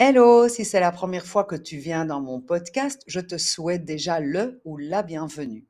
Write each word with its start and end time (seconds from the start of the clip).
Hello, 0.00 0.48
si 0.48 0.64
c'est 0.64 0.78
la 0.78 0.92
première 0.92 1.26
fois 1.26 1.42
que 1.42 1.56
tu 1.56 1.76
viens 1.76 2.04
dans 2.04 2.20
mon 2.20 2.40
podcast, 2.40 3.02
je 3.08 3.18
te 3.18 3.36
souhaite 3.36 3.84
déjà 3.84 4.20
le 4.20 4.60
ou 4.64 4.76
la 4.76 5.02
bienvenue. 5.02 5.66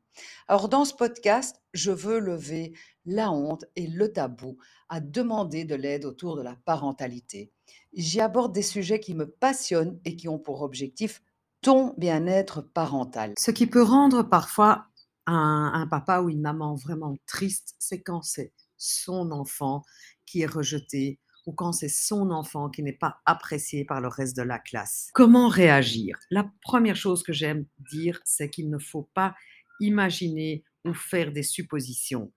Alors 0.49 0.69
dans 0.69 0.85
ce 0.85 0.93
podcast, 0.93 1.63
je 1.73 1.93
veux 1.93 2.19
lever 2.19 2.75
la 3.07 3.33
honte 3.33 3.65
et 3.75 3.87
le 3.87 4.13
tabou 4.13 4.59
à 4.91 5.01
demander 5.01 5.65
de 5.65 5.75
l'aide 5.75 6.05
autour 6.05 6.37
de 6.37 6.43
la 6.43 6.57
parentalité. 6.67 7.51
J'y 7.95 8.21
aborde 8.21 8.53
des 8.53 8.61
sujets 8.61 9.01
qui 9.01 9.15
me 9.15 9.27
passionnent 9.27 9.99
et 10.05 10.15
qui 10.15 10.29
ont 10.29 10.39
pour 10.39 10.61
objectif 10.61 11.23
ton 11.63 11.95
bien-être 11.97 12.61
parental. 12.61 13.33
Ce 13.39 13.51
qui 13.51 13.67
peut 13.67 13.83
rendre 13.83 14.23
parfois 14.23 14.89
un, 15.25 15.87
papa 15.89 16.21
ou 16.21 16.29
une 16.29 16.43
maman 16.43 16.75
vraiment 16.75 17.17
triste, 17.25 17.77
c'est 17.79 18.03
quand 18.03 18.21
c'est 18.21 18.53
son 18.77 19.31
enfant 19.31 19.85
qui 20.27 20.43
est 20.43 20.47
rejeté 20.47 21.19
ou 21.49 21.53
quand 21.53 21.73
c'est 21.73 21.89
son 21.89 22.31
enfant 22.31 22.69
qui 22.69 22.83
n'est 22.83 22.93
pas 22.93 23.23
apprécié 23.25 23.87
par 23.87 24.03
le 24.03 24.09
reste 24.09 24.37
de 24.37 24.43
la 24.43 24.59
classe. 24.59 25.09
Comment 25.15 25.49
réagir? 25.49 26.19
La 26.31 26.53
première 26.61 26.95
chose 26.95 27.23
que 27.23 27.33
j'aime 27.33 27.65
dire, 27.91 28.21
c'est 28.27 28.51
qu'il 28.51 28.69
ne 28.69 28.77
faut 28.77 29.09
pas 29.15 29.35
imaginer 29.81 30.63
ou 30.85 30.93
faire 30.93 31.33
des 31.33 31.43
suppositions. 31.43 32.31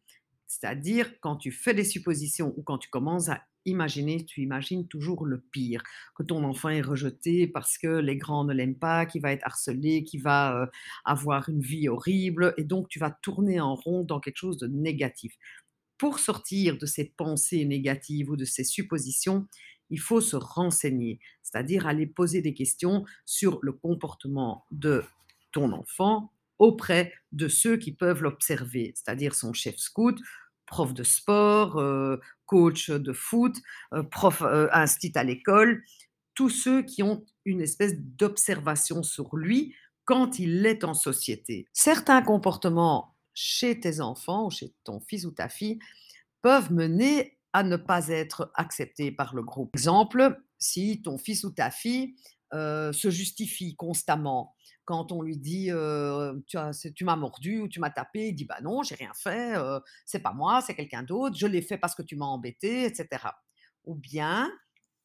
C'est-à-dire, 0.48 1.12
quand 1.20 1.36
tu 1.36 1.52
fais 1.52 1.74
des 1.74 1.84
suppositions 1.84 2.54
ou 2.56 2.64
quand 2.64 2.78
tu 2.78 2.90
commences 2.90 3.28
à 3.28 3.42
imaginer, 3.66 4.24
tu 4.24 4.42
imagines 4.42 4.88
toujours 4.88 5.26
le 5.26 5.42
pire, 5.52 5.84
que 6.16 6.24
ton 6.24 6.46
enfant 6.46 6.70
est 6.70 6.82
rejeté 6.82 7.48
parce 7.48 7.78
que 7.78 7.88
les 7.88 8.16
grands 8.16 8.46
ne 8.46 8.54
l'aiment 8.54 8.80
pas, 8.80 9.06
qu'il 9.06 9.22
va 9.22 9.34
être 9.34 9.46
harcelé, 9.46 10.06
qu'il 10.06 10.22
va 10.24 10.56
euh, 10.56 10.66
avoir 11.04 11.50
une 11.50 11.62
vie 11.62 11.90
horrible, 11.90 12.54
et 12.58 12.64
donc 12.64 12.88
tu 12.88 12.98
vas 12.98 13.12
tourner 13.12 13.60
en 13.60 13.76
rond 13.76 14.04
dans 14.04 14.22
quelque 14.22 14.38
chose 14.38 14.58
de 14.58 14.68
négatif 14.68 15.36
pour 16.02 16.18
sortir 16.18 16.80
de 16.80 16.88
ces 16.88 17.14
pensées 17.16 17.64
négatives 17.64 18.32
ou 18.32 18.36
de 18.36 18.44
ces 18.44 18.64
suppositions, 18.64 19.48
il 19.92 20.00
faut 20.00 20.20
se 20.20 20.36
renseigner, 20.36 21.20
c'est-à-dire 21.44 21.86
aller 21.86 22.08
poser 22.08 22.42
des 22.42 22.56
questions 22.56 23.06
sur 23.24 23.60
le 23.62 23.72
comportement 23.72 24.66
de 24.72 25.04
ton 25.52 25.72
enfant 25.74 26.32
auprès 26.58 27.14
de 27.34 27.48
ceux 27.48 27.78
qui 27.78 27.92
peuvent 27.92 28.24
l'observer, 28.24 28.94
c'est-à-dire 28.96 29.36
son 29.36 29.54
chef 29.54 29.78
scout, 29.78 30.20
prof 30.66 30.92
de 30.92 31.04
sport, 31.04 31.78
euh, 31.78 32.18
coach 32.48 32.90
de 32.90 33.14
foot, 33.14 33.56
euh, 33.94 34.02
prof 34.02 34.42
euh, 34.42 34.70
à 34.72 35.24
l'école, 35.24 35.84
tous 36.34 36.50
ceux 36.50 36.82
qui 36.82 37.04
ont 37.04 37.24
une 37.46 37.62
espèce 37.62 37.94
d'observation 37.96 39.04
sur 39.04 39.38
lui 39.38 39.76
quand 40.06 40.40
il 40.40 40.66
est 40.66 40.84
en 40.84 40.96
société. 40.96 41.68
Certains 41.74 42.24
comportements 42.24 43.11
chez 43.34 43.80
tes 43.80 44.02
enfants 44.02 44.48
ou 44.48 44.52
chez 44.52 44.74
ton 44.84 45.00
fils 45.00 45.26
ou 45.26 45.32
ta 45.32 45.50
fille 45.50 45.80
peuvent 46.42 46.72
mener 46.72 47.38
à 47.54 47.64
ne 47.64 47.76
pas 47.76 48.08
être 48.08 48.52
acceptés 48.56 49.12
par 49.12 49.36
le 49.36 49.44
groupe. 49.44 49.70
Exemple, 49.76 50.42
si 50.58 51.02
ton 51.02 51.18
fils 51.18 51.44
ou 51.44 51.52
ta 51.52 51.72
fille 51.72 52.16
euh, 52.54 52.94
se 52.94 53.10
justifie 53.10 53.76
constamment 53.76 54.56
quand 54.86 55.12
on 55.12 55.22
lui 55.22 55.38
dit 55.38 55.72
euh, 55.72 56.34
tu, 56.48 57.06
m'as 57.06 57.16
mordu 57.16 57.62
ou 57.62 57.68
tu 57.68 57.80
m'as 57.80 57.92
tapé, 57.92 58.30
il 58.30 58.34
dit 58.34 58.46
bah 58.46 58.60
non, 58.62 58.84
j'ai 58.84 58.96
rien 58.96 59.14
fait, 59.14 59.56
euh, 59.56 59.80
c'est 60.06 60.20
pas 60.20 60.34
moi, 60.34 60.62
c'est 60.62 60.76
quelqu'un 60.76 61.04
d'autre, 61.04 61.38
je 61.38 61.48
l'ai 61.48 61.62
fait 61.62 61.78
parce 61.78 61.96
que 61.96 62.02
tu 62.02 62.16
m'as 62.16 62.26
embêté, 62.26 62.86
etc. 62.86 63.08
Ou 63.86 63.96
bien 63.96 64.52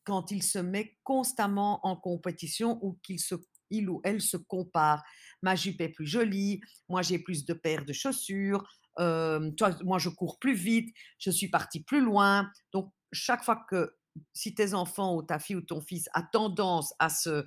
quand 0.05 0.31
il 0.31 0.43
se 0.43 0.59
met 0.59 0.97
constamment 1.05 1.81
en 1.87 1.97
compétition 1.97 2.79
ou 2.83 2.99
qu'il 3.03 3.21
se 3.21 3.35
il 3.71 3.89
ou 3.89 4.01
elle 4.05 4.21
se 4.21 4.37
compare. 4.37 5.03
Ma 5.43 5.55
jupe 5.55 5.81
est 5.81 5.89
plus 5.89 6.07
jolie, 6.07 6.61
moi 6.89 7.03
j'ai 7.03 7.19
plus 7.19 7.45
de 7.45 7.55
paires 7.55 7.85
de 7.85 7.93
chaussures, 7.93 8.65
toi, 8.97 9.77
moi 9.85 9.99
je 9.99 10.09
cours 10.09 10.39
plus 10.39 10.55
vite, 10.55 10.95
je 11.19 11.31
suis 11.31 11.49
parti 11.49 11.83
plus 11.83 12.01
loin. 12.01 12.51
Donc 12.73 12.93
chaque 13.13 13.45
fois 13.45 13.65
que 13.69 13.95
si 14.33 14.55
tes 14.55 14.73
enfants 14.73 15.15
ou 15.15 15.23
ta 15.23 15.39
fille 15.39 15.57
ou 15.57 15.61
ton 15.61 15.83
fils 15.83 16.09
a 16.15 16.23
tendance 16.23 16.95
à 16.99 17.11
se, 17.11 17.45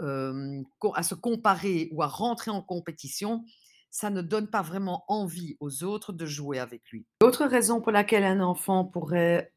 à 0.00 1.02
se 1.02 1.14
comparer 1.14 1.88
ou 1.90 2.02
à 2.02 2.06
rentrer 2.06 2.52
en 2.52 2.62
compétition, 2.62 3.44
ça 3.90 4.10
ne 4.10 4.22
donne 4.22 4.48
pas 4.48 4.62
vraiment 4.62 5.04
envie 5.08 5.56
aux 5.60 5.84
autres 5.84 6.12
de 6.12 6.26
jouer 6.26 6.58
avec 6.58 6.82
lui. 6.90 7.06
L'autre 7.20 7.44
raison 7.44 7.80
pour 7.80 7.92
laquelle 7.92 8.24
un 8.24 8.40
enfant 8.40 8.84
pourrait 8.84 9.52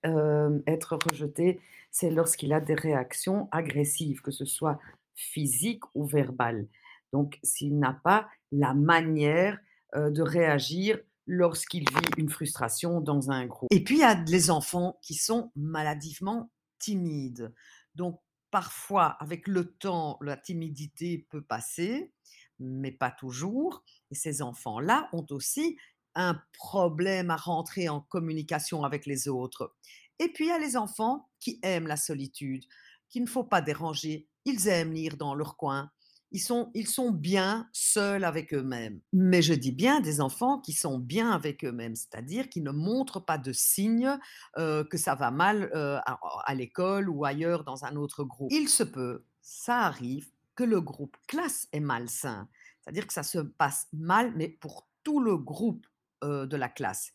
être 0.67 0.97
rejeté, 1.09 1.59
c'est 1.91 2.11
lorsqu'il 2.11 2.53
a 2.53 2.59
des 2.59 2.75
réactions 2.75 3.47
agressives, 3.51 4.21
que 4.21 4.31
ce 4.31 4.45
soit 4.45 4.79
physique 5.17 5.83
ou 5.93 6.05
verbal. 6.05 6.69
Donc, 7.11 7.37
s'il 7.43 7.77
n'a 7.77 7.99
pas 8.03 8.29
la 8.53 8.73
manière 8.73 9.59
de 9.93 10.21
réagir 10.21 10.99
lorsqu'il 11.25 11.81
vit 11.81 12.09
une 12.17 12.29
frustration 12.29 13.01
dans 13.01 13.31
un 13.31 13.47
groupe. 13.47 13.67
Et 13.71 13.83
puis, 13.83 13.95
il 13.95 13.99
y 13.99 14.03
a 14.03 14.23
les 14.23 14.49
enfants 14.49 14.97
qui 15.01 15.13
sont 15.15 15.51
maladivement 15.57 16.49
timides. 16.79 17.53
Donc, 17.95 18.21
parfois, 18.49 19.17
avec 19.19 19.47
le 19.47 19.73
temps, 19.73 20.17
la 20.21 20.37
timidité 20.37 21.27
peut 21.29 21.41
passer, 21.41 22.13
mais 22.59 22.91
pas 22.91 23.11
toujours. 23.11 23.83
Et 24.09 24.15
ces 24.15 24.41
enfants-là 24.41 25.09
ont 25.11 25.25
aussi 25.31 25.77
un 26.15 26.41
problème 26.53 27.29
à 27.29 27.35
rentrer 27.35 27.89
en 27.89 27.99
communication 27.99 28.83
avec 28.83 29.05
les 29.05 29.27
autres. 29.27 29.75
Et 30.19 30.29
puis, 30.29 30.45
il 30.45 30.49
y 30.49 30.51
a 30.51 30.59
les 30.59 30.77
enfants 30.77 31.29
qui 31.39 31.59
aiment 31.61 31.87
la 31.87 31.97
solitude, 31.97 32.63
qu'il 33.09 33.23
ne 33.23 33.27
faut 33.27 33.43
pas 33.43 33.61
déranger, 33.61 34.27
ils 34.47 34.67
aiment 34.67 34.93
lire 34.93 35.17
dans 35.17 35.35
leur 35.35 35.57
coin. 35.57 35.91
Ils 36.31 36.41
sont, 36.41 36.71
ils 36.73 36.87
sont 36.87 37.11
bien 37.11 37.69
seuls 37.71 38.23
avec 38.23 38.53
eux-mêmes. 38.53 38.99
Mais 39.13 39.41
je 39.41 39.53
dis 39.53 39.71
bien 39.71 40.01
des 40.01 40.19
enfants 40.19 40.59
qui 40.59 40.73
sont 40.73 40.99
bien 40.99 41.31
avec 41.31 41.63
eux-mêmes, 41.63 41.95
c'est-à-dire 41.95 42.49
qui 42.49 42.61
ne 42.61 42.71
montrent 42.71 43.19
pas 43.19 43.37
de 43.37 43.53
signes 43.53 44.17
que 44.55 44.97
ça 44.97 45.15
va 45.15 45.31
mal 45.31 45.71
à, 45.73 46.19
à 46.45 46.53
l'école 46.53 47.07
ou 47.09 47.23
ailleurs 47.23 47.63
dans 47.63 47.85
un 47.85 47.95
autre 47.95 48.25
groupe. 48.25 48.51
Il 48.51 48.67
se 48.67 48.83
peut, 48.83 49.23
ça 49.41 49.79
arrive, 49.79 50.29
que 50.55 50.65
le 50.65 50.81
groupe 50.81 51.15
classe 51.27 51.69
est 51.71 51.79
malsain, 51.79 52.49
c'est-à-dire 52.81 53.07
que 53.07 53.13
ça 53.13 53.23
se 53.23 53.39
passe 53.39 53.87
mal, 53.93 54.33
mais 54.35 54.49
pour 54.49 54.87
tout 55.03 55.21
le 55.21 55.37
groupe 55.37 55.87
de 56.23 56.57
la 56.57 56.67
classe. 56.67 57.13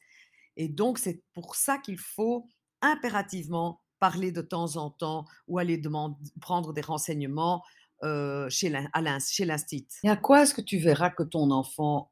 Et 0.57 0.69
donc, 0.69 0.99
c'est 0.99 1.23
pour 1.35 1.55
ça 1.55 1.77
qu'il 1.77 1.99
faut 1.99 2.49
impérativement 2.81 3.82
parler 4.03 4.33
de 4.33 4.43
temps 4.43 4.75
en 4.79 4.91
temps 4.91 5.27
ou 5.47 5.61
aller 5.61 5.79
demander, 5.79 6.17
prendre 6.41 6.73
des 6.73 6.81
renseignements 6.81 7.63
chez 8.49 8.69
l'instit. 8.69 9.87
Et 10.03 10.11
à 10.11 10.17
quoi 10.17 10.43
est-ce 10.43 10.55
que 10.55 10.61
tu 10.61 10.79
verras 10.79 11.11
que 11.11 11.23
ton 11.23 11.53
enfant 11.53 12.11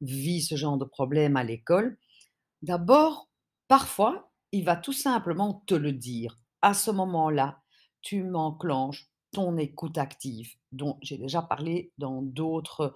vit 0.00 0.40
ce 0.40 0.54
genre 0.54 0.78
de 0.78 0.84
problème 0.84 1.36
à 1.36 1.42
l'école? 1.42 1.98
D'abord, 2.62 3.28
parfois, 3.66 4.30
il 4.52 4.64
va 4.64 4.76
tout 4.76 4.92
simplement 4.92 5.64
te 5.66 5.74
le 5.74 5.90
dire. 5.90 6.38
À 6.62 6.74
ce 6.74 6.92
moment-là, 6.92 7.60
tu 8.00 8.22
m'enclenches 8.22 9.10
ton 9.32 9.58
écoute 9.58 9.98
active, 9.98 10.54
dont 10.70 10.96
j'ai 11.02 11.18
déjà 11.18 11.42
parlé 11.42 11.92
dans 11.98 12.22
d'autres 12.22 12.94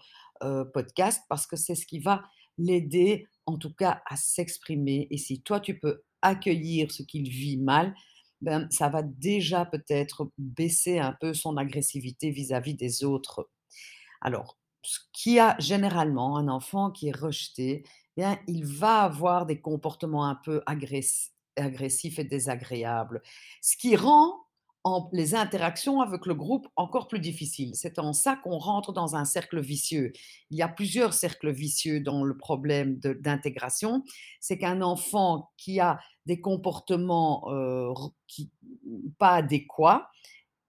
podcasts, 0.72 1.24
parce 1.28 1.48
que 1.48 1.56
c'est 1.56 1.74
ce 1.74 1.84
qui 1.84 1.98
va 1.98 2.22
l'aider, 2.58 3.26
en 3.46 3.58
tout 3.58 3.74
cas, 3.74 4.02
à 4.06 4.14
s'exprimer. 4.14 5.08
Et 5.10 5.18
si 5.18 5.42
toi, 5.42 5.58
tu 5.58 5.80
peux 5.80 6.04
accueillir 6.22 6.90
ce 6.90 7.02
qu'il 7.02 7.28
vit 7.28 7.58
mal, 7.58 7.94
ben, 8.40 8.68
ça 8.70 8.88
va 8.88 9.02
déjà 9.02 9.64
peut-être 9.64 10.30
baisser 10.38 10.98
un 10.98 11.12
peu 11.20 11.34
son 11.34 11.56
agressivité 11.56 12.30
vis-à-vis 12.30 12.74
des 12.74 13.04
autres. 13.04 13.50
Alors, 14.20 14.58
ce 14.82 15.00
qui 15.12 15.38
a 15.38 15.56
généralement 15.58 16.36
un 16.36 16.48
enfant 16.48 16.90
qui 16.90 17.08
est 17.08 17.16
rejeté, 17.16 17.84
bien, 18.16 18.38
il 18.46 18.64
va 18.64 19.02
avoir 19.02 19.46
des 19.46 19.60
comportements 19.60 20.26
un 20.26 20.36
peu 20.36 20.62
agressifs 20.66 22.18
et 22.18 22.24
désagréables, 22.24 23.22
ce 23.60 23.76
qui 23.76 23.96
rend 23.96 24.47
les 25.12 25.34
interactions 25.34 26.00
avec 26.00 26.26
le 26.26 26.34
groupe 26.34 26.66
encore 26.76 27.08
plus 27.08 27.20
difficiles. 27.20 27.72
C'est 27.74 27.98
en 27.98 28.12
ça 28.12 28.36
qu'on 28.36 28.58
rentre 28.58 28.92
dans 28.92 29.16
un 29.16 29.24
cercle 29.24 29.60
vicieux. 29.60 30.12
Il 30.50 30.58
y 30.58 30.62
a 30.62 30.68
plusieurs 30.68 31.14
cercles 31.14 31.52
vicieux 31.52 32.00
dans 32.00 32.24
le 32.24 32.36
problème 32.36 32.98
d'intégration. 32.98 34.04
C'est 34.40 34.58
qu'un 34.58 34.82
enfant 34.82 35.50
qui 35.56 35.80
a 35.80 35.98
des 36.26 36.40
comportements 36.40 37.50
euh, 37.50 37.92
qui, 38.26 38.50
pas 39.18 39.36
adéquats, 39.36 40.08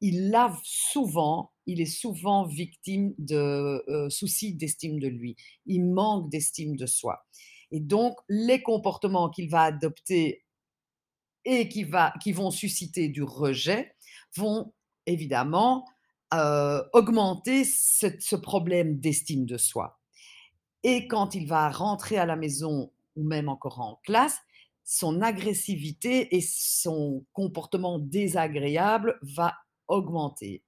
il 0.02 0.34
a 0.34 0.57
souvent, 0.63 1.51
il 1.65 1.81
est 1.81 1.86
souvent 1.86 2.45
victime 2.45 3.13
de 3.18 3.83
euh, 3.89 4.10
soucis 4.10 4.54
d'estime 4.54 5.00
de 5.00 5.07
lui. 5.07 5.36
Il 5.65 5.86
manque 5.86 6.30
d'estime 6.30 6.75
de 6.75 6.86
soi. 6.86 7.25
Et 7.72 7.80
donc, 7.80 8.15
les 8.30 8.62
comportements 8.62 9.30
qu'il 9.30 9.50
va 9.50 9.63
adopter 9.63 10.44
et 11.45 11.69
qui, 11.69 11.83
va, 11.83 12.13
qui 12.22 12.31
vont 12.31 12.51
susciter 12.51 13.10
du 13.10 13.24
rejet 13.24 13.94
vont 14.35 14.73
évidemment 15.05 15.85
euh, 16.33 16.83
augmenter 16.93 17.63
ce, 17.65 18.35
problème 18.35 18.99
d'estime 18.99 19.45
de 19.45 19.57
soi. 19.57 19.99
Et 20.83 21.07
quand 21.07 21.35
il 21.35 21.47
va 21.47 21.69
rentrer 21.69 22.17
à 22.17 22.25
la 22.25 22.35
maison 22.35 22.91
ou 23.15 23.23
même 23.23 23.49
encore 23.49 23.81
en 23.81 23.99
classe, 24.03 24.37
son 24.83 25.21
agressivité 25.21 26.35
et 26.35 26.41
son 26.41 27.25
comportement 27.33 27.99
désagréable 27.99 29.19
va 29.21 29.55
augmenter. 29.87 30.63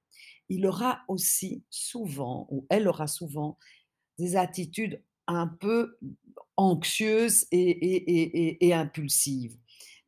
Il 0.48 0.66
aura 0.66 1.00
aussi 1.08 1.64
souvent, 1.70 2.46
ou 2.50 2.66
elle 2.68 2.88
aura 2.88 3.06
souvent, 3.06 3.56
des 4.18 4.36
attitudes 4.36 5.02
un 5.26 5.46
peu 5.46 5.96
anxieuses 6.56 7.46
et 7.52 8.72
impulsives. 8.74 9.56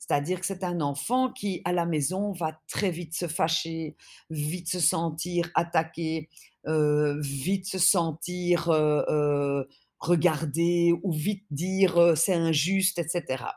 C'est-à-dire 0.07 0.41
que 0.41 0.47
c'est 0.47 0.65
un 0.65 0.81
enfant 0.83 1.33
qui, 1.33 1.63
à 1.65 1.73
la 1.73 1.87
maison, 1.87 2.33
va 2.33 2.61
très 2.69 2.91
vite 2.91 3.15
se 3.15 3.27
fâcher, 3.29 3.97
vite 4.31 4.69
se 4.69 4.81
sentir 4.81 5.51
attaqué, 5.55 6.29
heu, 6.69 7.19
vite 7.21 7.67
se 7.67 7.79
sentir, 7.79 8.71
heu 8.71 9.05
heu, 9.09 9.69
regardé 10.01 10.93
ou 11.03 11.13
vite 11.13 11.47
dire, 11.51 12.13
«C'est 12.17 12.35
injuste» 12.35 12.99
et 12.99 13.09
cetera. 13.09 13.55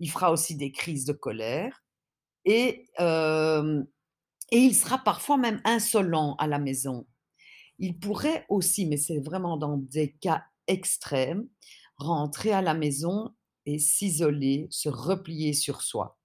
Il 0.00 0.10
fera 0.10 0.32
aussi 0.32 0.56
des 0.56 0.72
crises 0.72 1.04
de 1.06 1.12
colère 1.14 1.84
et 2.46 2.86
et 4.52 4.58
il 4.58 4.74
sera 4.74 4.98
parfois 4.98 5.36
même 5.36 5.60
insolent 5.64 6.34
à 6.38 6.46
la 6.46 6.58
maison. 6.58 7.06
Il 7.78 7.98
pourrait 7.98 8.46
aussi, 8.48 8.86
mais 8.86 8.96
c'est 8.98 9.20
vraiment 9.20 9.56
dans 9.56 9.78
des 9.78 10.12
cas 10.12 10.44
extrêmes, 10.68 11.48
rentrer 11.96 12.52
à 12.52 12.62
la 12.62 12.74
maison 12.74 13.34
et 13.66 13.78
s'isoler, 13.78 14.66
se 14.70 14.88
replier 14.88 15.52
sur 15.52 15.82
soi. 15.82 16.18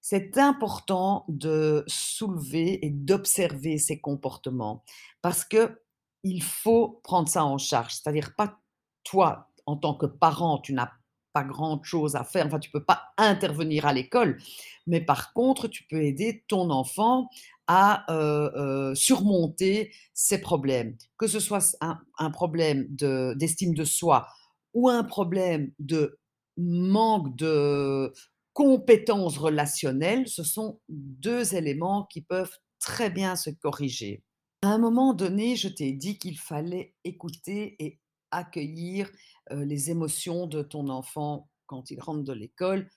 C'est 0.00 0.38
important 0.38 1.24
de 1.28 1.84
soulever 1.88 2.84
et 2.86 2.90
d'observer 2.90 3.78
ces 3.78 4.00
comportements 4.00 4.84
parce 5.22 5.44
que 5.44 5.80
il 6.22 6.42
faut 6.42 7.00
prendre 7.04 7.28
ça 7.28 7.44
en 7.44 7.58
charge. 7.58 7.94
C'est-à-dire 7.94 8.34
pas 8.36 8.58
toi, 9.04 9.48
en 9.66 9.76
tant 9.76 9.94
que 9.94 10.06
parent, 10.06 10.58
tu 10.58 10.72
n'as 10.74 10.90
pas 11.32 11.44
grand 11.44 11.82
chose 11.84 12.16
à 12.16 12.24
faire, 12.24 12.46
enfin 12.46 12.58
tu 12.58 12.70
peux 12.70 12.84
pas 12.84 13.02
intervenir 13.18 13.84
à 13.86 13.92
l'école, 13.92 14.38
mais 14.86 15.00
par 15.00 15.32
contre, 15.34 15.68
tu 15.68 15.84
peux 15.84 16.02
aider 16.02 16.44
ton 16.48 16.70
enfant 16.70 17.28
à, 17.66 18.04
heu 18.10 18.52
heu, 18.56 18.94
surmonter 18.94 19.92
ses 20.14 20.40
problèmes. 20.40 20.96
Que 21.18 21.26
ce 21.26 21.40
soit 21.40 21.76
un 21.80 21.98
un 22.18 22.30
problème 22.30 22.86
de 22.90 23.34
d'estime 23.36 23.74
de 23.74 23.84
soi 23.84 24.28
ou 24.72 24.88
un 24.88 25.04
problème 25.04 25.72
de 25.78 26.18
manque 26.56 27.36
de 27.36 28.12
compétences 28.52 29.38
relationnelles, 29.38 30.28
ce 30.28 30.42
sont 30.42 30.80
2 30.88 31.54
éléments 31.54 32.04
qui 32.04 32.22
peuvent 32.22 32.56
très 32.78 33.10
bien 33.10 33.36
se 33.36 33.50
corriger. 33.50 34.24
À 34.62 34.68
un 34.68 34.78
moment 34.78 35.12
donné, 35.14 35.56
je 35.56 35.68
t'ai 35.68 35.92
dit 35.92 36.18
qu'il 36.18 36.38
fallait 36.38 36.94
écouter 37.04 37.76
et 37.78 38.00
accueillir, 38.30 39.10
heu, 39.52 39.62
les 39.64 39.90
émotions 39.90 40.46
de 40.46 40.62
ton 40.62 40.88
enfant 40.88 41.50
quand 41.66 41.90
il 41.90 42.00
rentre 42.00 42.24
de 42.24 42.32
l'école 42.32 42.88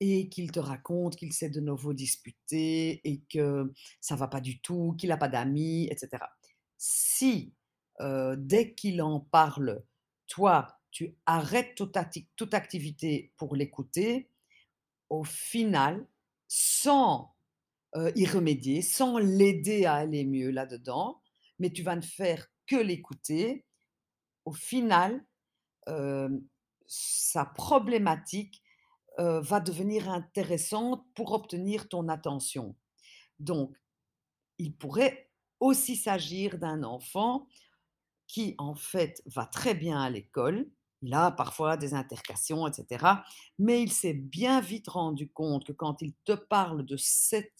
et 0.00 0.28
qu'il 0.28 0.50
te 0.50 0.58
raconte 0.60 1.16
qu'il 1.16 1.32
s'est 1.32 1.50
de 1.50 1.60
nouveau 1.60 1.92
disputé 1.92 3.00
et 3.08 3.22
que 3.30 3.72
ça 4.00 4.16
va 4.16 4.28
pas 4.28 4.40
du 4.40 4.60
tout, 4.60 4.94
qu'il 4.98 5.12
a 5.12 5.16
pas 5.16 5.28
d'amis 5.28 5.86
et 5.90 5.96
cetera. 5.96 6.30
Si, 6.78 7.54
heu, 8.00 8.36
dès 8.36 8.74
qu'il 8.74 9.00
en 9.02 9.20
parle, 9.20 9.84
toi, 10.26 10.80
tu 10.92 11.16
arrêtes 11.26 11.76
toute 11.76 11.96
acti 11.98 12.28
toute 12.36 12.54
activité 12.54 13.32
pour 13.38 13.56
l'écouter, 13.56 14.30
au 15.10 15.24
final, 15.24 16.06
sans, 16.48 17.34
heu, 17.96 18.12
y 18.16 18.26
remédier, 18.26 18.82
sans 18.82 19.18
l'aider 19.18 19.86
à 19.86 19.94
aller 19.96 20.24
mieux 20.24 20.50
là-dedans, 20.50 21.22
mais 21.58 21.70
tu 21.72 21.82
vas 21.82 21.96
ne 21.96 22.02
faire 22.02 22.48
que 22.66 22.76
l'écouter, 22.76 23.66
au 24.44 24.52
final, 24.52 25.24
hem, 25.88 26.42
sa 26.86 27.44
problématique, 27.46 28.62
heu, 29.20 29.40
va 29.40 29.60
devenir 29.60 30.10
intéressante 30.10 31.04
pour 31.14 31.32
obtenir 31.32 31.88
ton 31.88 32.08
attention. 32.08 32.76
Donc, 33.40 33.76
il 34.58 34.74
pourrait 34.76 35.30
aussi 35.60 35.96
s'agir 35.96 36.58
d'un 36.58 36.82
enfant 36.84 37.46
qui, 38.28 38.54
en 38.58 38.74
fait, 38.74 39.22
va 39.26 39.46
très 39.46 39.74
bien 39.74 40.00
à 40.00 40.10
l'école. 40.10 40.70
Il 41.02 41.12
a 41.14 41.32
parfois 41.32 41.76
des 41.76 41.94
intercations, 41.94 42.68
et 42.68 42.72
cetera, 42.72 43.24
mais 43.58 43.82
il 43.82 43.90
s'est 43.90 44.14
bien 44.14 44.60
vite 44.60 44.88
rendu 44.88 45.28
compte 45.28 45.66
que 45.66 45.72
quand 45.72 46.00
il 46.00 46.14
te 46.24 46.32
parle 46.32 46.86
de 46.86 46.96
ces 46.96 47.50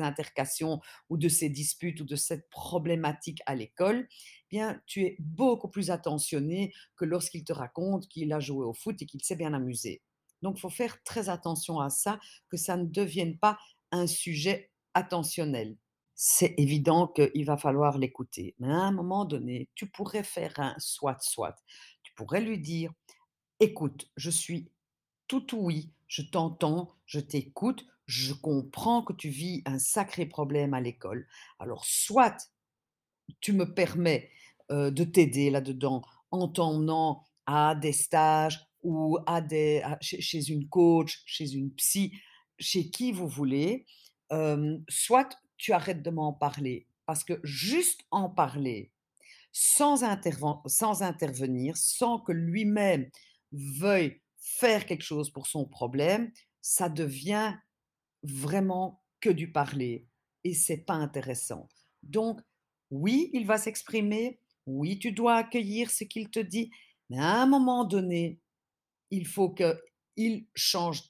intercations 0.00 0.80
ou 1.10 1.18
de 1.18 1.28
ces 1.28 1.50
disputes 1.50 2.00
ou 2.00 2.04
de 2.04 2.16
cette 2.16 2.48
problématique 2.48 3.42
à 3.44 3.54
l'école, 3.54 4.08
bien, 4.50 4.80
tu 4.86 5.02
es 5.02 5.16
beaucoup 5.18 5.68
plus 5.68 5.90
attentionné 5.90 6.72
que 6.96 7.04
lorsqu'il 7.04 7.44
te 7.44 7.52
raconte 7.52 8.08
qu'il 8.08 8.32
a 8.32 8.40
joué 8.40 8.64
au 8.64 8.72
foot 8.72 9.00
et 9.02 9.06
qu'il 9.06 9.22
s'est 9.22 9.36
bien 9.36 9.52
amusé. 9.52 10.02
Donc, 10.40 10.56
il 10.56 10.60
faut 10.60 10.70
faire 10.70 11.02
très 11.04 11.28
attention 11.28 11.78
à 11.78 11.90
ça, 11.90 12.18
que 12.48 12.56
ça 12.56 12.76
ne 12.76 12.86
devienne 12.86 13.38
pas 13.38 13.58
un 13.90 14.06
sujet 14.06 14.70
attentionnel. 14.94 15.76
C'est 16.24 16.54
évident 16.56 17.08
qu'il 17.08 17.44
va 17.44 17.56
falloir 17.56 17.98
l'écouter, 17.98 18.54
mais 18.60 18.68
à 18.68 18.76
un 18.76 18.92
moment 18.92 19.24
donné, 19.24 19.68
tu 19.74 19.88
pourrais 19.90 20.22
faire 20.22 20.54
un 20.60 20.72
soit-soit. 20.78 21.56
Tu 22.04 22.12
pourrais 22.14 22.40
lui 22.40 22.60
dire: 22.60 22.92
«Écoute, 23.60 24.10
je 24.16 24.30
suis 24.30 24.70
tout 25.28 25.54
ouïe, 25.56 25.90
je 26.08 26.22
t'entends, 26.22 26.92
je 27.06 27.20
t'écoute, 27.20 27.86
je 28.06 28.34
comprends 28.34 29.02
que 29.02 29.12
tu 29.14 29.30
vis 29.30 29.62
un 29.66 29.80
sacré 29.80 30.26
problème 30.26 30.74
à 30.74 30.80
l'école. 30.80 31.26
Alors 31.58 31.84
soit 31.86 32.50
tu 33.40 33.52
me 33.52 33.74
permets, 33.74 34.30
de 34.70 35.04
t'aider 35.04 35.50
là-dedans 35.50 36.02
en 36.30 36.48
t'emmenant 36.48 37.24
à 37.46 37.74
des 37.74 37.92
stages 37.92 38.60
ou 38.82 39.18
à 39.26 39.40
des 39.42 39.82
chez 40.00 40.20
chez 40.22 40.50
une 40.50 40.68
coach, 40.68 41.22
chez 41.26 41.52
une 41.52 41.70
psy, 41.74 42.12
chez 42.58 42.90
qui 42.90 43.12
vous 43.12 43.28
voulez, 43.28 43.86
hem, 44.30 44.82
soit 44.88 45.36
tu 45.62 45.72
arrêtes 45.72 46.02
de 46.02 46.10
m'en 46.10 46.32
parler. 46.32 46.88
Parce 47.06 47.22
que 47.22 47.38
juste 47.44 48.00
en 48.10 48.28
parler, 48.28 48.90
sans 49.52 50.02
interven 50.02 50.56
sans 50.66 51.02
intervenir, 51.02 51.76
sans 51.76 52.18
que 52.18 52.32
lui-même 52.32 53.08
veuille 53.52 54.20
faire 54.38 54.86
quelque 54.86 55.04
chose 55.04 55.30
pour 55.30 55.46
son 55.46 55.64
problème, 55.64 56.32
ça 56.60 56.88
devient 56.88 57.54
vraiment 58.24 59.04
que 59.20 59.30
du 59.30 59.52
parler 59.52 60.08
et 60.42 60.52
c'est 60.52 60.78
pas 60.78 60.94
intéressant. 60.94 61.68
Donc 62.02 62.40
oui, 62.90 63.30
il 63.32 63.46
va 63.46 63.56
s'exprimer, 63.56 64.40
oui, 64.66 64.98
tu 64.98 65.12
dois 65.12 65.36
accueillir 65.36 65.92
ce 65.92 66.02
qu'il 66.02 66.28
te 66.28 66.40
dit, 66.40 66.72
mais 67.08 67.18
à 67.18 67.40
un 67.40 67.46
moment 67.46 67.84
donné, 67.84 68.40
il 69.10 69.28
faut 69.28 69.54
qu'il 69.54 70.46
change 70.56 71.04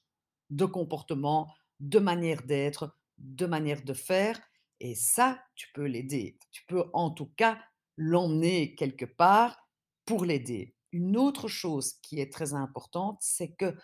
de 0.51 0.67
comportement, 0.67 1.51
de 1.81 1.99
manière 1.99 2.43
d'être, 2.43 2.95
de 3.23 3.47
manière 3.47 3.83
de 3.83 3.95
faire 3.95 4.41
et 4.81 4.95
ça, 4.97 5.41
tu 5.55 5.69
peux 5.73 5.87
l'aider. 5.87 6.39
Tu 6.51 6.65
peux 6.67 6.85
en 6.93 7.11
tout 7.11 7.31
cas 7.37 7.59
l'emmener 7.97 8.75
quelque 8.75 9.05
part 9.05 9.57
pour 10.05 10.25
l'aider. 10.25 10.75
Une 10.91 11.17
autre 11.17 11.49
chose 11.49 11.95
qui 12.03 12.21
est 12.21 12.33
très 12.33 12.53
importante, 12.53 13.19
c'est 13.21 13.53
que 13.53 13.77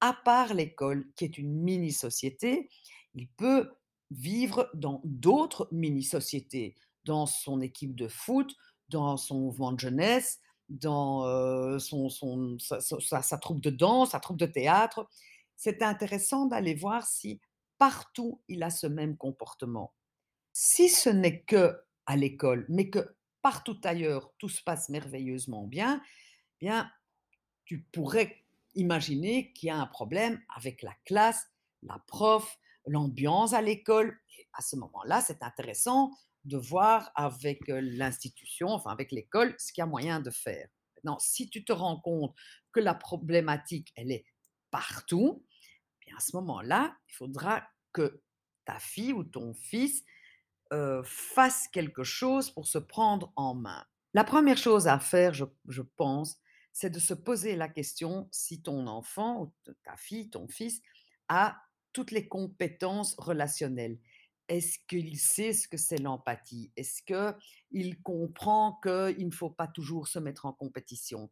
à 0.00 0.14
part 0.14 0.54
l'école, 0.54 1.10
qui 1.16 1.24
est 1.24 1.38
une 1.38 1.52
mini-société, 1.52 2.70
il 3.14 3.28
peut 3.28 3.70
vivre 4.10 4.70
dans 4.74 5.02
d'autres 5.04 5.68
mini-sociétés, 5.72 6.76
dans 7.04 7.26
son 7.26 7.60
équipe 7.60 7.94
de 7.94 8.08
foot, 8.08 8.54
dans 8.88 9.16
son 9.16 9.40
mouvement 9.40 9.72
de 9.72 9.80
jeunesse, 9.80 10.40
dans, 10.68 11.26
heu, 11.26 11.78
son 11.78 12.08
son 12.08 12.56
sa 12.58 13.38
troupe 13.38 13.60
de 13.60 13.70
danse, 13.70 14.10
sa 14.10 14.20
troupe 14.20 14.38
de 14.38 14.46
théâtre. 14.46 15.08
C'est 15.56 15.82
intéressant 15.82 16.46
d'aller 16.46 16.74
voir 16.74 17.06
si 17.06 17.40
partout 17.78 18.42
il 18.48 18.62
a 18.62 18.70
ce 18.70 18.86
même 18.86 19.16
comportement. 19.16 19.94
Si 20.52 20.88
ce 20.88 21.10
n'est 21.10 21.42
que 21.42 21.80
à 22.06 22.16
l'école, 22.16 22.66
mais 22.68 22.90
que 22.90 23.16
partout 23.42 23.80
ailleurs 23.84 24.32
tout 24.38 24.48
se 24.48 24.62
passe 24.62 24.88
merveilleusement 24.88 25.66
bien, 25.66 26.02
bien 26.60 26.90
tu 27.64 27.82
pourrais 27.92 28.44
imaginer 28.74 29.52
qu'il 29.52 29.68
y 29.68 29.70
a 29.70 29.76
un 29.76 29.86
problème 29.86 30.40
avec 30.54 30.82
la 30.82 30.94
classe, 31.04 31.46
la 31.82 31.98
prof, 32.06 32.58
l'ambiance 32.86 33.52
à 33.52 33.62
l'école 33.62 34.18
à 34.54 34.62
ce 34.62 34.76
moment-là, 34.76 35.20
c'est 35.20 35.42
intéressant 35.42 36.10
de 36.44 36.56
voir 36.56 37.12
avec, 37.14 37.68
heu, 37.68 37.80
l'institution, 37.80 38.68
enfin 38.68 38.90
avec 38.90 39.12
l'école, 39.12 39.54
ce 39.58 39.72
qu'il 39.72 39.82
y 39.82 39.84
a 39.84 39.86
moyen 39.86 40.20
de 40.20 40.30
faire. 40.30 40.68
Maintenant, 40.96 41.18
si 41.20 41.48
tu 41.50 41.64
te 41.64 41.72
rends 41.72 42.00
compte 42.00 42.34
que 42.72 42.80
la 42.80 42.94
problématique, 42.94 43.92
elle 43.96 44.10
est 44.10 44.24
partout, 44.70 45.44
bien 46.08 46.16
à 46.16 46.20
ce 46.20 46.36
moment-là, 46.36 46.96
il 47.08 47.14
faudra 47.14 47.68
que 47.92 48.22
ta 48.64 48.78
fille 48.78 49.12
ou 49.12 49.24
ton 49.24 49.54
fils, 49.54 50.04
heu, 50.72 51.02
fasse 51.04 51.68
quelque 51.68 52.04
chose 52.04 52.50
pour 52.50 52.66
se 52.66 52.78
prendre 52.78 53.32
en 53.36 53.54
main. 53.54 53.84
La 54.14 54.24
première 54.24 54.58
chose 54.58 54.88
à 54.88 54.98
faire, 54.98 55.34
je 55.34 55.82
pense, 55.96 56.38
c'est 56.72 56.90
de 56.90 56.98
se 56.98 57.14
poser 57.14 57.56
la 57.56 57.68
question 57.68 58.28
si 58.30 58.62
ton 58.62 58.86
enfant 58.86 59.42
ou 59.42 59.54
ta 59.84 59.96
fille, 59.96 60.30
ton 60.30 60.48
fils 60.48 60.80
a 61.28 61.56
toutes 61.92 62.10
les 62.10 62.28
compétences 62.28 63.14
relationnelles. 63.18 63.98
Est-ce 64.48 64.78
qu'il 64.88 65.18
sait 65.18 65.52
ce 65.52 65.68
que 65.68 65.76
c'est 65.76 65.98
l'empathie? 65.98 66.72
Est-ce 66.76 67.02
qu'il 67.02 68.02
comprend 68.02 68.78
qu'il 68.82 69.26
ne 69.26 69.34
faut 69.34 69.50
pas 69.50 69.66
toujours 69.68 70.08
se 70.08 70.18
mettre 70.18 70.46
en 70.46 70.52
compétition? 70.52 71.30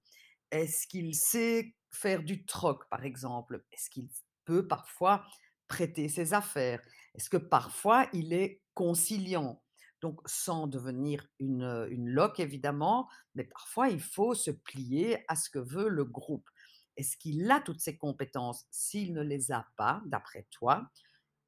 Est-ce 0.51 0.87
qu'il 0.87 1.15
sait 1.15 1.75
faire 1.91 2.23
du 2.23 2.45
troc, 2.45 2.89
par 2.91 3.05
exemple? 3.05 3.65
Est-ce 3.73 3.89
qu'il 3.89 4.09
peut 4.47 4.67
parfois 4.67 5.27
prêter 5.69 6.09
ses 6.09 6.33
affaires? 6.33 6.81
Est-ce 7.15 7.29
que 7.29 7.37
parfois 7.37 8.09
il 8.15 8.33
est 8.33 8.63
conciliant? 8.73 9.63
Donc 10.01 10.21
sans 10.27 10.67
devenir 10.67 11.27
une, 11.41 11.87
une 11.91 12.09
loque 12.09 12.41
évidemment, 12.41 13.09
mais 13.35 13.45
parfois 13.45 13.89
il 13.89 14.01
faut 14.01 14.35
se 14.35 14.51
plier 14.51 15.25
à 15.29 15.37
ce 15.37 15.51
que 15.51 15.59
veut 15.59 15.89
le 15.89 16.05
groupe. 16.05 16.49
est-ce 16.97 17.17
qu'il 17.17 17.51
a 17.51 17.61
toutes 17.61 17.81
ces 17.81 17.97
compétences? 17.99 18.67
S'il 18.71 19.13
ne 19.13 19.23
les 19.23 19.53
a 19.53 19.67
pas, 19.77 20.03
d'après 20.07 20.47
toi, 20.51 20.91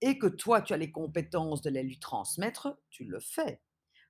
et 0.00 0.19
que 0.19 0.26
toi, 0.26 0.62
tu 0.62 0.73
as 0.73 0.76
les 0.76 0.93
compétences 0.93 1.62
de 1.62 1.71
les 1.71 1.83
lui 1.83 1.99
transmettre, 1.99 2.78
tu 2.90 3.05
le 3.05 3.21
fais. 3.21 3.61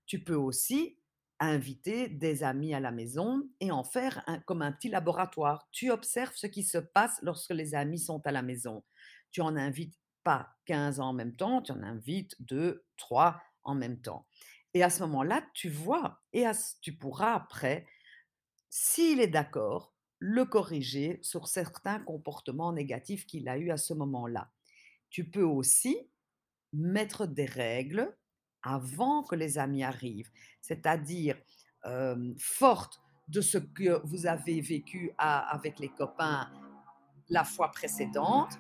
Tu 0.07 0.23
peux 0.23 0.35
aussi 0.35 0.99
inviter 1.41 2.09
des 2.09 2.43
amis 2.43 2.75
à 2.75 2.81
la 2.81 2.91
maison 2.91 3.49
et 3.61 3.71
en 3.71 3.85
faire 3.85 4.25
comme 4.47 4.63
un 4.63 4.73
petit 4.73 4.89
laboratoire. 4.89 5.69
Tu 5.71 5.91
observes 5.91 6.35
ce 6.35 6.47
qui 6.47 6.65
se 6.65 6.79
passe 6.79 7.19
lorsque 7.23 7.53
les 7.53 7.75
amis 7.75 7.99
sont 7.99 8.27
à 8.27 8.33
la 8.33 8.43
maison. 8.43 8.85
Tu 9.31 9.41
en 9.41 9.57
invites 9.57 9.97
pas 10.25 10.51
15 10.67 11.01
en 11.01 11.13
même 11.13 11.37
temps, 11.37 11.63
tu 11.63 11.73
en 11.73 11.83
invites 11.83 12.35
2, 12.41 12.85
3 12.97 13.41
en 13.65 13.75
même 13.75 14.01
temps. 14.01 14.27
Et 14.75 14.83
à 14.83 14.91
ce 14.91 15.03
moment-là, 15.05 15.47
tu 15.55 15.71
vois, 15.71 16.21
et 16.33 16.45
tu 16.83 16.97
pourras 16.97 17.35
après, 17.35 17.87
s'il 18.69 19.21
est 19.21 19.29
d'accord, 19.29 19.95
le 20.19 20.45
corriger 20.45 21.21
sur 21.23 21.47
certains 21.49 22.01
comportements 22.01 22.73
négatifs 22.73 23.27
qu'il 23.27 23.49
a 23.49 23.57
eu 23.57 23.71
à 23.71 23.77
ce 23.77 23.95
moment-là. 23.95 24.51
Tu 25.11 25.31
peux 25.31 25.45
aussi 25.45 26.11
mettre 26.73 27.27
des 27.27 27.47
règles 27.47 28.15
avant 28.63 29.23
que 29.23 29.35
les 29.35 29.59
amis 29.59 29.85
arrivent, 29.85 30.31
c'est-à-dire 30.61 31.37
forte 32.39 33.01
de 33.29 33.41
ce 33.41 33.59
que 33.59 34.01
vous 34.07 34.27
avez 34.27 34.61
vécu 34.61 35.13
avec 35.19 35.79
les 35.79 35.91
copains 35.91 36.51
la 37.29 37.45
fois 37.45 37.71
précédente, 37.71 38.59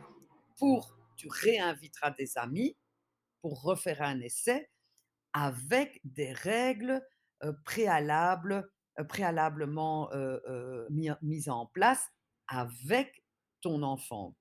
pour 0.58 0.94
tu 1.16 1.28
réinviteras 1.28 2.10
des 2.10 2.36
amis 2.36 2.76
pour 3.40 3.62
refaire 3.62 4.02
un 4.02 4.20
essai 4.20 4.70
avec 5.32 6.00
des 6.04 6.32
règles 6.32 7.02
préalables, 7.64 8.70
préalablement 9.08 10.10
mises 11.22 11.48
en 11.48 11.66
place 11.66 12.08
avec 12.46 13.24
ton 13.60 13.82
enfant. 13.82 14.36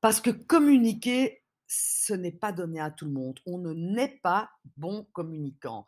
Parce 0.00 0.20
que 0.20 0.30
communiquer, 0.30 1.41
ce 1.74 2.12
n'est 2.12 2.32
pas 2.32 2.52
donné 2.52 2.80
à 2.80 2.90
tout 2.90 3.06
le 3.06 3.12
monde. 3.12 3.40
On 3.46 3.56
ne 3.56 3.72
naît 3.72 4.20
pas 4.22 4.50
bon 4.76 5.06
communicant. 5.12 5.86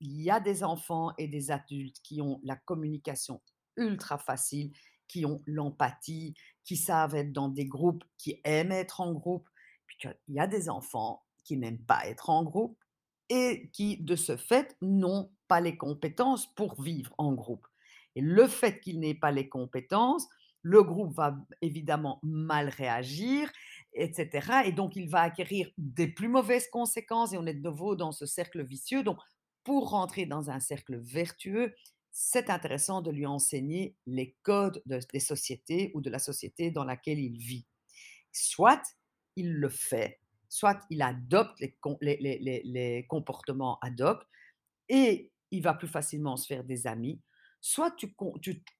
Il 0.00 0.22
y 0.22 0.30
a 0.30 0.40
des 0.40 0.64
enfants 0.64 1.12
et 1.18 1.28
des 1.28 1.50
adultes 1.50 2.00
qui 2.02 2.22
ont 2.22 2.40
la 2.42 2.56
communication 2.56 3.42
ultra 3.76 4.16
facile, 4.16 4.72
qui 5.08 5.26
ont 5.26 5.42
l'empathie, 5.46 6.34
qui 6.64 6.76
savent 6.76 7.14
être 7.14 7.32
dans 7.32 7.50
des 7.50 7.66
groupes, 7.66 8.02
qui 8.16 8.40
aiment 8.44 8.72
être 8.72 9.02
en 9.02 9.12
groupe. 9.12 9.46
Puis 9.86 10.08
il 10.28 10.34
y 10.34 10.40
a 10.40 10.46
des 10.46 10.70
enfants 10.70 11.22
qui 11.44 11.58
n'aiment 11.58 11.84
pas 11.84 12.06
être 12.06 12.30
en 12.30 12.42
groupe 12.42 12.78
et 13.28 13.68
qui, 13.74 13.98
de 13.98 14.16
ce 14.16 14.38
fait, 14.38 14.74
n'ont 14.80 15.30
pas 15.48 15.60
les 15.60 15.76
compétences 15.76 16.46
pour 16.54 16.80
vivre 16.80 17.14
en 17.18 17.34
groupe. 17.34 17.66
Et 18.14 18.22
le 18.22 18.46
fait 18.46 18.80
qu'ils 18.80 19.00
n'aient 19.00 19.14
pas 19.14 19.32
les 19.32 19.50
compétences, 19.50 20.26
le 20.62 20.82
groupe 20.82 21.14
va 21.14 21.36
évidemment 21.60 22.20
mal 22.22 22.70
réagir, 22.70 23.52
etc. 23.96 24.62
Et 24.66 24.72
donc, 24.72 24.96
il 24.96 25.08
va 25.08 25.22
acquérir 25.22 25.70
des 25.78 26.08
plus 26.08 26.28
mauvaises 26.28 26.68
conséquences 26.68 27.32
et 27.32 27.38
on 27.38 27.46
est 27.46 27.54
de 27.54 27.62
nouveau 27.62 27.96
dans 27.96 28.12
ce 28.12 28.26
cercle 28.26 28.62
vicieux. 28.64 29.02
Donc, 29.02 29.18
pour 29.64 29.90
rentrer 29.90 30.26
dans 30.26 30.50
un 30.50 30.60
cercle 30.60 30.96
vertueux, 30.96 31.74
c'est 32.18 32.48
intéressant 32.48 33.02
de 33.02 33.10
lui 33.10 33.26
enseigner 33.26 33.94
les 34.06 34.36
codes 34.42 34.82
des 34.86 35.20
sociétés 35.20 35.90
ou 35.94 36.00
de 36.00 36.08
la 36.08 36.18
société 36.18 36.70
dans 36.70 36.84
laquelle 36.84 37.18
il 37.18 37.36
vit. 37.36 37.66
Soit 38.32 38.82
il 39.36 39.52
le 39.52 39.68
fait, 39.68 40.20
soit 40.48 40.80
il 40.88 41.02
adopte 41.02 41.60
les, 41.60 43.06
comportements 43.08 43.78
ad 43.82 44.00
hoc 44.00 44.22
et 44.88 45.30
il 45.50 45.62
va 45.62 45.74
plus 45.74 45.88
facilement 45.88 46.36
se 46.36 46.46
faire 46.46 46.64
des 46.64 46.86
amis, 46.86 47.20
soit 47.60 47.90
tu, 47.90 48.14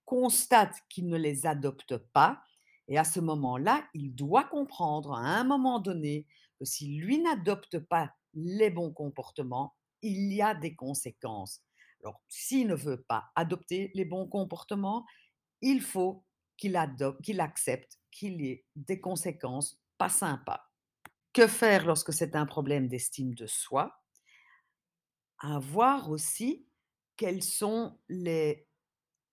constates 0.04 0.76
qu'il 0.88 1.08
ne 1.08 1.18
les 1.18 1.46
adopte 1.46 1.96
pas 2.14 2.40
et 2.88 2.98
à 2.98 3.04
ce 3.04 3.20
moment-là, 3.20 3.88
il 3.94 4.14
doit 4.14 4.44
comprendre 4.44 5.12
à 5.12 5.20
un 5.20 5.44
moment 5.44 5.80
donné 5.80 6.26
que 6.58 6.64
si 6.64 6.96
lui 6.96 7.18
n'adopte 7.18 7.78
pas 7.78 8.12
les 8.34 8.70
bons 8.70 8.92
comportements, 8.92 9.74
il 10.02 10.32
y 10.32 10.42
a 10.42 10.54
des 10.54 10.74
conséquences. 10.74 11.62
Alors, 12.02 12.22
s'il 12.28 12.68
ne 12.68 12.74
veut 12.74 13.02
pas 13.02 13.30
adopter 13.34 13.90
les 13.94 14.04
bons 14.04 14.28
comportements, 14.28 15.04
il 15.62 15.80
faut 15.80 16.24
qu'il 16.56 16.78
qu'il 17.22 17.40
accepte 17.40 17.98
qu'il 18.10 18.40
y 18.40 18.50
ait 18.50 18.64
des 18.76 19.00
conséquences 19.00 19.80
pas 19.98 20.08
sympas. 20.08 20.70
Que 21.32 21.46
faire 21.46 21.84
lorsque 21.84 22.12
c'est 22.12 22.36
un 22.36 22.46
problème 22.46 22.88
d'estime 22.88 23.34
de 23.34 23.46
soi? 23.46 24.00
À 25.38 25.58
voir 25.58 26.10
aussi 26.10 26.66
quelles 27.16 27.42
sont 27.42 27.98
les 28.08 28.65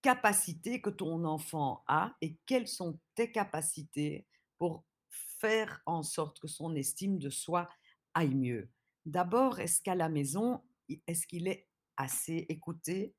capacités 0.03 0.81
que 0.81 0.91
ton 0.91 1.23
enfant 1.25 1.83
a 1.87 2.15
et 2.21 2.37
quelles 2.45 2.67
sont 2.67 2.99
tes 3.15 3.31
capacités 3.31 4.27
pour 4.59 4.85
faire 5.09 5.81
en 5.87 6.03
sorte 6.03 6.39
que 6.39 6.47
son 6.47 6.75
estime 6.75 7.17
de 7.17 7.31
soi 7.31 7.67
aille 8.13 8.35
mieux? 8.35 8.69
D'abord, 9.05 9.59
est-ce 9.59 9.81
qu'à 9.81 9.95
la 9.95 10.09
maison, 10.09 10.61
est-ce 11.07 11.25
qu'il 11.25 11.47
est 11.47 11.67
assez 11.97 12.45
écouté, 12.49 13.15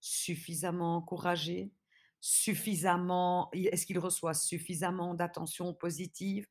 suffisamment 0.00 0.96
encouragé, 0.96 1.72
suffisamment, 2.20 3.50
est-ce 3.52 3.86
qu'il 3.86 3.98
reçoit 3.98 4.34
suffisamment 4.34 5.14
d'attention 5.14 5.72
positive? 5.72 6.46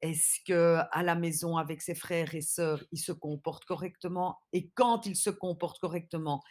Est-ce 0.00 0.40
que 0.46 0.80
à 0.92 1.02
la 1.02 1.14
maison 1.14 1.56
avec 1.56 1.80
ses 1.80 1.94
frères 1.94 2.34
et 2.34 2.42
sœurs, 2.42 2.84
il 2.92 2.98
se 2.98 3.12
comporte 3.12 3.64
correctement? 3.64 4.38
Et 4.52 4.70
quand 4.70 5.06
il 5.06 5.16
se 5.16 5.30
comporte 5.30 5.78
correctement, 5.80 6.42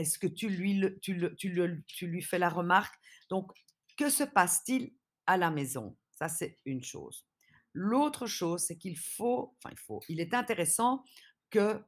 est-ce 0.00 0.18
que 0.18 0.26
tu 0.26 0.48
lui, 0.48 0.82
tu, 1.00 1.14
lui 1.14 2.22
fais 2.22 2.38
la 2.38 2.48
remarque? 2.48 2.94
Donc, 3.28 3.52
que 3.96 4.10
se 4.10 4.24
passe-t-il 4.24 4.92
à 5.26 5.36
la 5.36 5.50
maison? 5.50 5.96
Ça, 6.12 6.28
c'est 6.28 6.58
une 6.64 6.82
chose. 6.82 7.26
L'autre 7.72 8.26
chose, 8.26 8.62
c'est 8.62 8.76
qu'il 8.76 8.98
faut, 8.98 9.54
enfin, 9.58 9.70
il 9.72 9.78
faut, 9.78 10.00
il 10.08 10.20
est 10.20 10.34
intéressant 10.34 11.04
que 11.50 11.82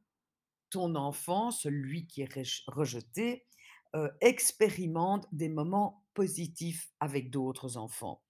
ton 0.70 0.94
enfant, 0.94 1.50
celui 1.50 2.06
qui 2.06 2.22
est 2.22 2.62
rejeté, 2.66 3.46
euh, 3.94 4.10
expérimente 4.20 5.26
des 5.32 5.48
moments 5.48 6.04
positifs 6.14 6.90
avec 7.00 7.30
d'autres 7.30 7.76
enfants. 7.76 8.22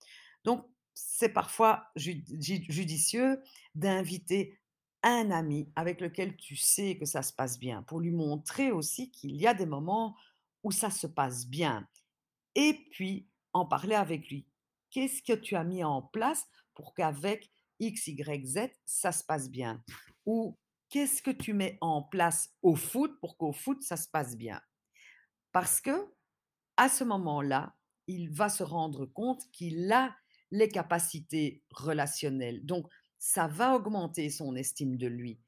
Donc, 0.45 0.67
c'est 0.95 1.29
parfois 1.29 1.91
judicieux 1.97 3.41
d'inviter 3.75 4.59
un 5.03 5.31
ami 5.31 5.71
avec 5.77 6.01
lequel 6.01 6.37
tu 6.37 6.57
sais 6.57 6.97
que 6.97 7.05
ça 7.05 7.23
se 7.23 7.33
passe 7.33 7.59
bien, 7.59 7.83
pour 7.83 8.01
lui 8.01 8.13
montrer 8.13 8.71
aussi 8.71 9.11
qu'il 9.11 9.37
y 9.37 9.47
a 9.47 9.55
des 9.55 9.67
moments 9.67 10.17
où 10.63 10.71
ça 10.71 10.91
se 10.91 11.07
passe 11.07 11.47
bien. 11.47 11.89
Et 12.55 12.87
puis, 12.93 13.29
en 13.53 13.67
parler 13.67 13.95
avec 13.95 14.29
lui. 14.29 14.47
Qu'est-ce 14.91 15.23
que 15.23 15.33
tu 15.33 15.57
as 15.57 15.65
mis 15.65 15.85
en 15.85 16.03
place 16.03 16.47
pour 16.75 16.95
qu'avec 16.95 17.51
X, 17.81 18.07
Y, 18.09 18.47
Z, 18.47 18.59
ça 18.85 19.13
se 19.13 19.25
passe 19.25 19.51
bien? 19.51 19.83
Ou 20.27 20.59
qu'est-ce 20.89 21.23
que 21.23 21.31
tu 21.31 21.53
mets 21.55 21.79
en 21.81 22.03
place 22.03 22.55
au 22.63 22.77
foot 22.77 23.19
pour 23.21 23.37
qu'au 23.37 23.53
foot, 23.53 23.83
ça 23.83 23.97
se 23.97 24.09
passe 24.09 24.37
bien? 24.37 24.61
Parce 25.51 25.81
que, 25.81 26.13
à 26.77 26.89
ce 26.89 27.05
moment-là, 27.05 27.75
il 28.07 28.31
va 28.31 28.49
se 28.49 28.63
rendre 28.63 29.07
compte 29.07 29.51
qu'il 29.53 29.91
a 29.93 30.15
les 30.51 30.69
capacités 30.69 31.63
relationnelles. 31.71 32.65
Donc, 32.65 32.87
ça 33.23 33.47
va 33.47 33.77
augmenter 33.77 34.31
son 34.31 34.57
estime 34.57 34.97
de 34.97 35.07
lui. 35.07 35.39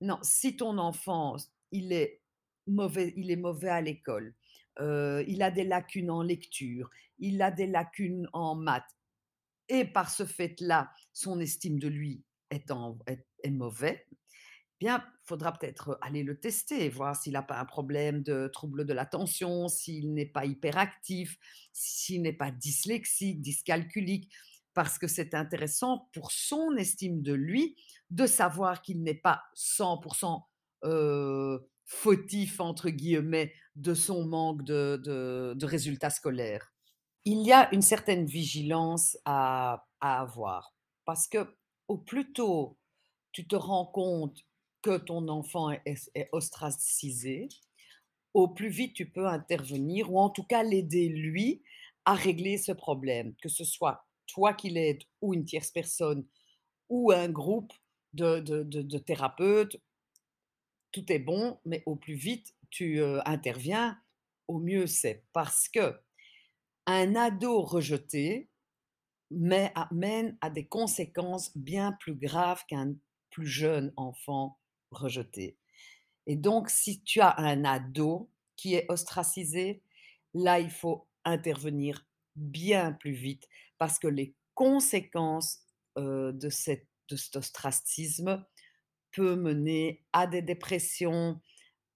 Non, 0.00 0.18
si 0.22 0.56
ton 0.56 0.76
enfant, 0.76 1.36
il 1.70 1.92
est 1.92 2.20
mauvais, 2.66 3.14
il 3.16 3.30
est 3.30 3.36
mauvais 3.36 3.68
à 3.68 3.80
l'école, 3.80 4.34
euh, 4.80 5.22
il 5.28 5.40
a 5.44 5.52
des 5.52 5.62
lacunes 5.62 6.10
en 6.10 6.22
lecture, 6.22 6.90
il 7.20 7.40
a 7.40 7.52
des 7.52 7.68
lacunes 7.68 8.28
en 8.32 8.56
maths, 8.56 8.96
et 9.68 9.84
par 9.84 10.10
ce 10.10 10.26
fait-là, 10.26 10.90
son 11.12 11.38
estime 11.38 11.78
de 11.78 11.86
lui 11.86 12.24
est, 12.50 12.72
en, 12.72 12.98
est, 13.06 13.50
mauvais, 13.50 14.04
bien, 14.80 15.04
faudra 15.22 15.52
peut-être 15.52 16.00
aller 16.02 16.24
le 16.24 16.40
tester, 16.40 16.88
voir 16.88 17.14
s'il 17.14 17.34
n'a 17.34 17.42
pas 17.42 17.60
un 17.60 17.66
problème 17.66 18.24
de 18.24 18.48
trouble 18.48 18.84
de 18.84 18.94
l'attention, 18.94 19.68
s'il 19.68 20.12
n'est 20.12 20.26
pas 20.26 20.44
hyperactif, 20.44 21.38
s'il 21.72 22.22
n'est 22.22 22.32
pas 22.32 22.50
dyslexique, 22.50 23.40
dyscalculique, 23.40 24.28
parce 24.74 24.98
que 24.98 25.06
c'est 25.06 25.34
intéressant 25.34 26.08
pour 26.12 26.32
son 26.32 26.76
estime 26.76 27.22
de 27.22 27.32
lui 27.32 27.76
de 28.10 28.26
savoir 28.26 28.82
qu'il 28.82 29.02
n'est 29.02 29.14
pas 29.14 29.42
100% 29.56 30.42
euh, 30.84 31.58
fautif, 31.84 32.60
entre 32.60 32.90
guillemets, 32.90 33.52
de 33.76 33.94
son 33.94 34.24
manque 34.26 34.62
de, 34.64 35.64
résultats 35.64 36.10
scolaires. 36.10 36.72
Il 37.24 37.42
y 37.46 37.52
a 37.52 37.72
une 37.74 37.82
certaine 37.82 38.26
vigilance 38.26 39.16
à 39.24 39.86
avoir, 40.00 40.74
parce 41.04 41.28
que 41.28 41.46
au 41.88 41.98
plus 41.98 42.32
tôt 42.32 42.78
tu 43.32 43.46
te 43.46 43.56
rends 43.56 43.86
compte 43.86 44.38
que 44.82 44.98
ton 44.98 45.28
enfant 45.28 45.70
est, 45.70 46.28
ostracisé, 46.32 47.48
au 48.34 48.48
plus 48.48 48.68
vite 48.68 48.94
tu 48.94 49.10
peux 49.10 49.26
intervenir 49.26 50.12
ou 50.12 50.18
en 50.18 50.30
tout 50.30 50.44
cas 50.44 50.62
l'aider 50.62 51.08
lui 51.08 51.62
à 52.04 52.14
régler 52.14 52.58
ce 52.58 52.72
problème, 52.72 53.34
que 53.42 53.48
ce 53.48 53.64
soit 53.64 54.06
toi 54.26 54.54
qui 54.54 54.70
l'aides 54.70 55.02
ou 55.20 55.34
une 55.34 55.44
tierce 55.44 55.70
personne 55.70 56.26
ou 56.88 57.10
un 57.12 57.28
groupe 57.28 57.72
de, 58.12 58.40
de, 58.40 58.98
thérapeutes, 58.98 59.76
tout 60.92 61.10
est 61.10 61.18
bon, 61.18 61.58
mais 61.64 61.82
au 61.86 61.96
plus 61.96 62.14
vite 62.14 62.54
tu 62.70 63.00
euh, 63.00 63.20
interviens, 63.26 63.98
au 64.48 64.58
mieux 64.58 64.86
c'est. 64.86 65.24
Parce 65.32 65.68
que 65.68 65.98
un 66.86 67.14
ado 67.14 67.62
rejeté, 67.62 68.48
mène 69.30 70.36
à 70.40 70.50
des 70.50 70.66
conséquences 70.66 71.56
bien 71.56 71.92
plus 71.92 72.14
graves 72.14 72.64
qu'un 72.66 72.94
plus 73.30 73.46
jeune 73.46 73.92
enfant 73.96 74.58
rejeté. 74.90 75.56
Et 76.26 76.36
donc, 76.36 76.68
si 76.70 77.02
tu 77.02 77.20
as 77.20 77.38
un 77.38 77.64
ado 77.64 78.30
qui 78.56 78.74
est 78.74 78.86
ostracisé, 78.90 79.82
là, 80.34 80.60
il 80.60 80.70
faut 80.70 81.06
intervenir 81.24 82.06
bien 82.36 82.92
plus 82.92 83.12
vite 83.12 83.48
parce 83.78 83.98
que 83.98 84.08
les 84.08 84.34
conséquences 84.54 85.60
de, 85.96 86.30
de 86.32 86.48
cet 86.48 86.86
ostracisme 87.34 88.44
peut 89.12 89.36
mener 89.36 90.04
à 90.12 90.26
des 90.26 90.42
dépressions, 90.42 91.40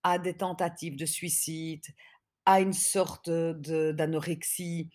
à 0.02 0.18
des 0.18 0.36
tentatives 0.36 0.96
de 0.96 1.06
suicide, 1.06 1.84
à 2.44 2.60
une 2.60 2.72
sorte 2.72 3.28
d'anorexie. 3.28 4.90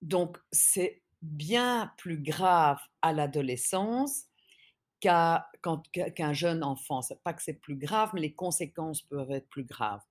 Donc, 0.00 0.38
c'est 0.50 1.02
bien 1.20 1.92
plus 1.96 2.20
grave 2.20 2.80
à 3.02 3.12
l'adolescence 3.12 4.24
qu'un 5.00 6.32
jeune 6.32 6.64
enfant. 6.64 7.02
C'est 7.02 7.22
pas 7.22 7.32
que 7.32 7.42
c'est 7.42 7.60
plus 7.60 7.76
grave, 7.76 8.10
mais 8.14 8.20
les 8.20 8.34
conséquences 8.34 9.02
peuvent 9.02 9.30
être 9.30 9.48
plus 9.48 9.64
graves. 9.64 10.02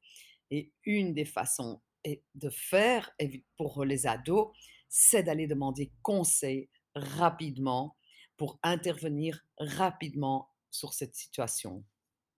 Et 0.49 0.71
une 0.85 1.13
des 1.13 1.25
façons 1.25 1.81
de 2.05 2.49
faire 2.49 3.11
pour 3.57 3.83
les 3.85 4.07
ados, 4.07 4.55
c'est 4.89 5.23
d'aller 5.23 5.47
demander 5.47 5.91
conseil 6.01 6.69
rapidement 6.95 7.97
pour 8.37 8.59
intervenir 8.63 9.41
rapidement 9.57 10.49
sur 10.71 10.93
cette 10.93 11.15
situation. 11.15 11.85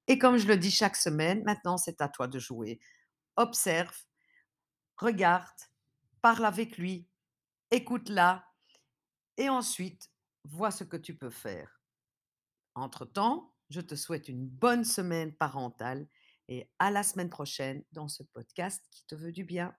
Et 0.08 0.18
comme 0.18 0.38
je 0.38 0.48
le 0.48 0.58
dis 0.58 0.72
chaque 0.72 0.98
semaine, 0.98 1.44
maintenant 1.44 1.78
c'est 1.78 2.02
à 2.02 2.10
toi 2.10 2.28
de 2.28 2.40
jouer. 2.40 2.80
Observe, 3.38 3.96
regarde, 4.98 5.48
parle 6.22 6.46
avec 6.46 6.78
lui, 6.78 7.08
écoute-la 7.72 8.46
et 9.38 9.50
ensuite 9.50 10.12
vois 10.44 10.72
ce 10.72 10.84
que 10.84 10.98
tu 10.98 11.16
peux 11.16 11.30
faire. 11.30 11.82
Entre-temps, 12.76 13.54
je 13.70 13.82
te 13.82 13.96
souhaite 13.96 14.28
une 14.28 14.46
bonne 14.46 14.84
semaine 14.84 15.34
parentale 15.34 16.08
et 16.54 16.70
à 16.78 16.92
la 16.92 17.02
semaine 17.02 17.30
prochaine 17.30 17.84
dans 17.94 18.08
ce 18.08 18.22
podcast 18.22 18.84
qui 18.92 19.04
te 19.06 19.16
veut 19.16 19.32
du 19.32 19.44
bien. 19.44 19.72